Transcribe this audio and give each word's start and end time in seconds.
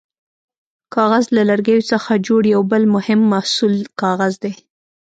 کاغذ: 0.93 1.25
له 1.35 1.41
لرګیو 1.49 1.87
څخه 1.91 2.11
جوړ 2.27 2.41
یو 2.53 2.61
بل 2.71 2.83
مهم 2.95 3.19
محصول 3.33 3.73
کاغذ 4.01 4.33
دی. 4.43 4.53